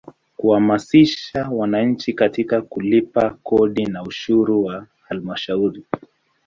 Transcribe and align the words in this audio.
Kuhamasisha 0.37 1.49
wananchi 1.49 2.13
katika 2.13 2.61
kulipa 2.61 3.29
kodi 3.29 3.85
na 3.85 4.03
ushuru 4.03 4.63
wa 4.65 4.87
Halmashauri. 5.09 5.83